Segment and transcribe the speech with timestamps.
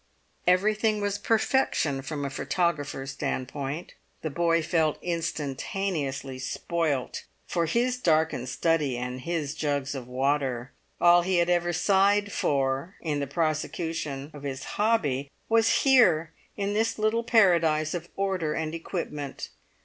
[0.47, 3.93] Everything was perfection from a photographer's standpoint;
[4.23, 10.71] the boy felt instantaneously spoilt for his darkened study and his jugs of water.
[10.99, 16.73] All he had ever sighed for in the prosecution of his hobby was here in
[16.73, 19.49] this little paradise of order and equipment.